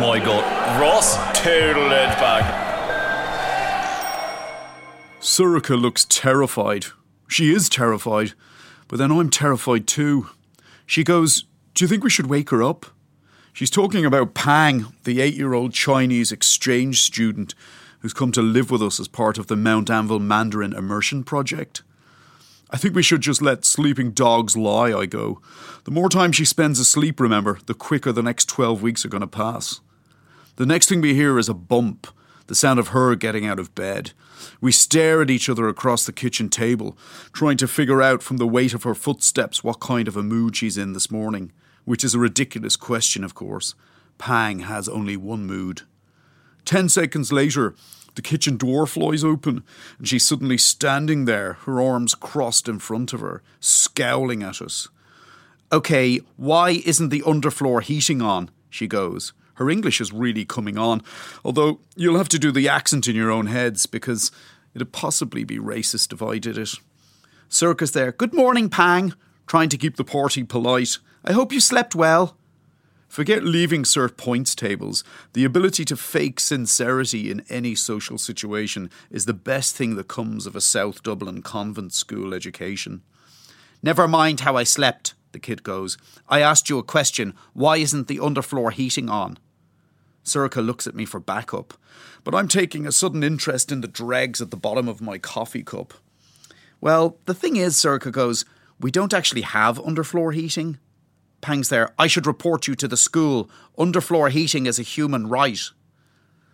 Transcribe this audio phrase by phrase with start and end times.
[0.00, 0.80] My god.
[0.80, 2.64] Ross total it back.
[5.20, 6.86] Sorcha looks terrified.
[7.28, 8.34] She is terrified,
[8.88, 10.28] but then I'm terrified too.
[10.84, 11.44] She goes,
[11.74, 12.86] Do you think we should wake her up?
[13.54, 17.54] She's talking about Pang, the eight year old Chinese exchange student
[18.00, 21.82] who's come to live with us as part of the Mount Anville Mandarin Immersion Project.
[22.68, 25.40] I think we should just let sleeping dogs lie, I go.
[25.84, 29.22] The more time she spends asleep, remember, the quicker the next 12 weeks are going
[29.22, 29.80] to pass.
[30.56, 32.06] The next thing we hear is a bump,
[32.46, 34.12] the sound of her getting out of bed.
[34.60, 36.96] We stare at each other across the kitchen table,
[37.32, 40.56] trying to figure out from the weight of her footsteps what kind of a mood
[40.56, 41.52] she's in this morning,
[41.84, 43.74] which is a ridiculous question, of course.
[44.16, 45.82] Pang has only one mood.
[46.64, 47.74] Ten seconds later,
[48.14, 49.62] the kitchen door flies open,
[49.98, 54.88] and she's suddenly standing there, her arms crossed in front of her, scowling at us.
[55.70, 58.50] Okay, why isn't the underfloor heating on?
[58.70, 59.34] She goes.
[59.56, 61.02] Her English is really coming on,
[61.44, 64.30] although you'll have to do the accent in your own heads because
[64.74, 66.74] it'd possibly be racist if I did it.
[67.48, 68.12] Sorcha's there.
[68.12, 69.14] Good morning, Pang.
[69.46, 70.98] Trying to keep the party polite.
[71.24, 72.36] I hope you slept well.
[73.08, 75.04] Forget leaving cert points tables.
[75.32, 80.46] The ability to fake sincerity in any social situation is the best thing that comes
[80.46, 83.02] of a South Dublin convent school education.
[83.82, 85.96] Never mind how I slept, the kid goes.
[86.28, 87.34] I asked you a question.
[87.54, 89.38] Why isn't the underfloor heating on?
[90.26, 91.74] Sorcha looks at me for backup,
[92.24, 95.62] but I'm taking a sudden interest in the dregs at the bottom of my coffee
[95.62, 95.94] cup.
[96.80, 98.44] Well, the thing is, Sorcha goes,
[98.78, 100.78] we don't actually have underfloor heating.
[101.40, 101.94] Pang's there.
[101.98, 103.48] I should report you to the school.
[103.78, 105.60] Underfloor heating is a human right.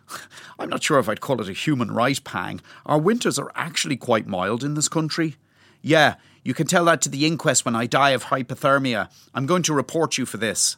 [0.58, 2.60] I'm not sure if I'd call it a human right, Pang.
[2.86, 5.36] Our winters are actually quite mild in this country.
[5.80, 9.10] Yeah, you can tell that to the inquest when I die of hypothermia.
[9.34, 10.76] I'm going to report you for this.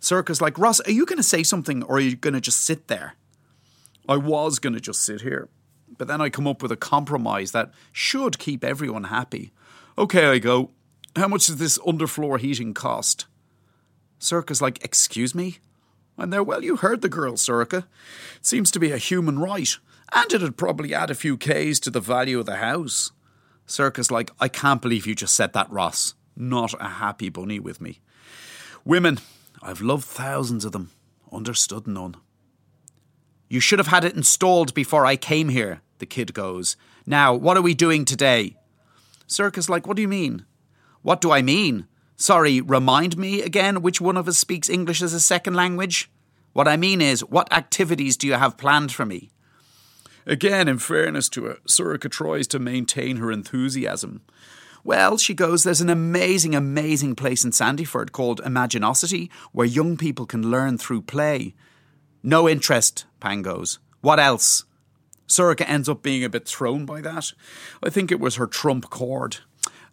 [0.00, 2.64] Sorcha's like, Ross, are you going to say something or are you going to just
[2.64, 3.14] sit there?
[4.08, 5.48] I was going to just sit here,
[5.96, 9.52] but then I come up with a compromise that should keep everyone happy.
[9.98, 10.70] Okay, I go.
[11.16, 13.26] How much does this underfloor heating cost?
[14.18, 15.58] Sorcha's like, Excuse me?
[16.16, 17.34] I'm there, well, you heard the girl.
[17.34, 17.84] It
[18.42, 19.76] seems to be a human right,
[20.12, 23.12] and it'd probably add a few Ks to the value of the house.
[23.66, 26.14] Sorcha's like, I can't believe you just said that, Ross.
[26.34, 28.00] Not a happy bunny with me.
[28.84, 29.18] Women,
[29.62, 30.90] I've loved thousands of them,
[31.32, 32.16] understood none.
[33.48, 36.76] You should have had it installed before I came here, the kid goes.
[37.06, 38.56] Now, what are we doing today?
[39.26, 40.44] Sorcha's like, What do you mean?
[41.02, 41.86] What do I mean?
[42.16, 46.10] Sorry, remind me again which one of us speaks English as a second language?
[46.52, 49.30] What I mean is, what activities do you have planned for me?
[50.26, 54.22] Again, in fairness to her, Sorcha tries to maintain her enthusiasm.
[54.88, 60.24] Well, she goes, there's an amazing, amazing place in Sandyford called Imaginosity where young people
[60.24, 61.54] can learn through play.
[62.22, 63.80] No interest, Pang goes.
[64.00, 64.64] What else?
[65.26, 67.34] Sorcha ends up being a bit thrown by that.
[67.82, 69.40] I think it was her trump card.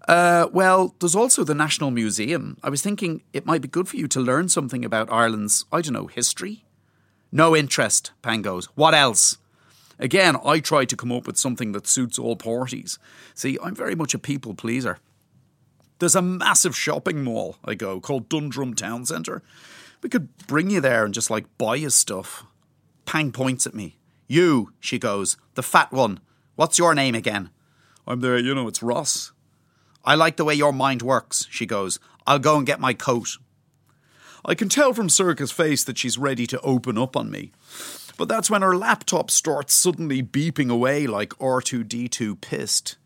[0.08, 2.58] Uh, well, there's also the National Museum.
[2.64, 5.81] I was thinking it might be good for you to learn something about Ireland's, I
[5.81, 6.64] don't know, history.
[7.34, 8.68] No interest, Pang goes.
[8.75, 9.40] What else?
[10.00, 13.00] Again, I try to come up with something that suits all parties.
[13.34, 15.00] See, I'm very much a people pleaser.
[16.00, 19.42] There's a massive shopping mall, I go, called Dundrum Town Centre.
[20.02, 22.46] We could bring you there and just like buy you stuff.
[23.06, 23.96] Pang points at me.
[24.28, 26.20] You, she goes, the fat one.
[26.56, 27.50] What's your name again?
[28.06, 29.32] I'm there, you know, it's Ross.
[30.04, 32.00] I like the way your mind works, she goes.
[32.28, 33.38] I'll go and get my coat.
[34.48, 37.52] I can tell from Sorcha's face that she's ready to open up on me.
[38.18, 42.98] But that's when her laptop starts suddenly beeping away like R2D2 pissed.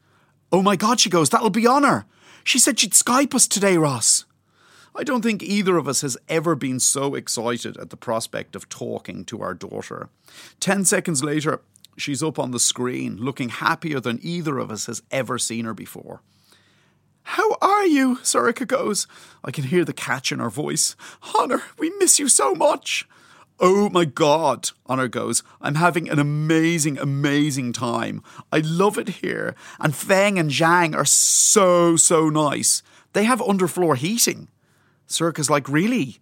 [0.51, 2.05] Oh my God, she goes, that'll be Honor.
[2.43, 4.25] She said she'd Skype us today, Ross.
[4.95, 8.67] I don't think either of us has ever been so excited at the prospect of
[8.67, 10.09] talking to our daughter.
[10.59, 11.61] Ten seconds later,
[11.95, 15.73] she's up on the screen, looking happier than either of us has ever seen her
[15.73, 16.21] before.
[17.23, 18.17] How are you?
[18.17, 19.07] Sorcha goes.
[19.43, 20.95] I can hear the catch in her voice.
[21.35, 23.07] Honor, we miss you so much.
[23.61, 25.43] Oh my God, Honor goes.
[25.61, 28.23] I'm having an amazing, amazing time.
[28.53, 29.53] I love it here.
[29.79, 32.81] And Feng and Zhang are so, so nice.
[33.13, 34.47] They have underfloor heating.
[35.07, 36.19] Sorcha's like, Really?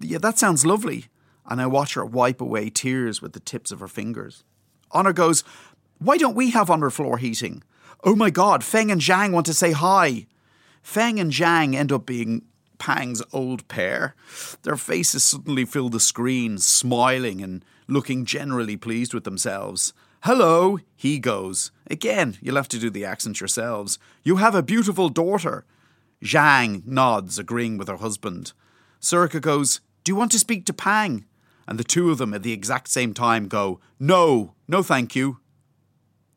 [0.00, 1.06] Yeah, that sounds lovely.
[1.46, 4.44] And I watch her wipe away tears with the tips of her fingers.
[4.92, 5.42] Honor goes,
[5.98, 7.64] Why don't we have underfloor heating?
[8.04, 10.26] Oh my God, Feng and Zhang want to say hi.
[10.82, 12.42] Feng and Zhang end up being
[12.78, 14.14] Pang's old pair.
[14.62, 19.92] Their faces suddenly fill the screen, smiling and looking generally pleased with themselves.
[20.22, 21.70] Hello, he goes.
[21.88, 23.98] Again, you'll have to do the accent yourselves.
[24.24, 25.64] You have a beautiful daughter.
[26.22, 28.52] Zhang nods, agreeing with her husband.
[29.00, 31.24] Sorcha goes, Do you want to speak to Pang?
[31.66, 35.38] And the two of them at the exact same time go, No, no thank you.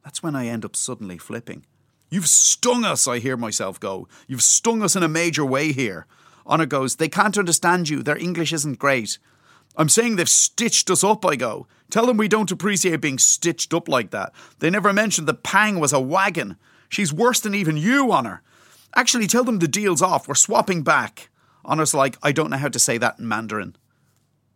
[0.03, 1.65] That's when I end up suddenly flipping.
[2.09, 4.07] You've stung us, I hear myself go.
[4.27, 6.07] You've stung us in a major way here.
[6.45, 8.03] Honor goes, They can't understand you.
[8.03, 9.17] Their English isn't great.
[9.77, 11.67] I'm saying they've stitched us up, I go.
[11.89, 14.33] Tell them we don't appreciate being stitched up like that.
[14.59, 16.57] They never mentioned that Pang was a wagon.
[16.89, 18.41] She's worse than even you, Honor.
[18.93, 20.27] Actually, tell them the deal's off.
[20.27, 21.29] We're swapping back.
[21.63, 23.75] Honor's like, I don't know how to say that in Mandarin.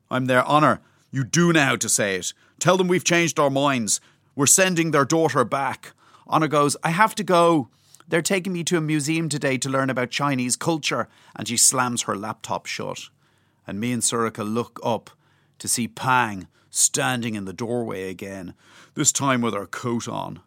[0.10, 0.82] I'm there, Honor.
[1.12, 2.34] You do know how to say it.
[2.60, 4.02] Tell them we've changed our minds.
[4.36, 5.94] We're sending their daughter back.
[6.28, 7.70] Honor goes, I have to go.
[8.08, 11.08] They're taking me to a museum today to learn about Chinese culture.
[11.36, 13.10] And she slams her laptop shut.
[13.66, 15.10] And me and Sorcha look up
[15.60, 18.54] to see Pang standing in the doorway again,
[18.94, 20.42] this time with her coat on.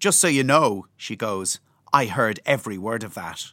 [0.00, 1.60] Just so you know, she goes,
[1.92, 3.52] I heard every word of that.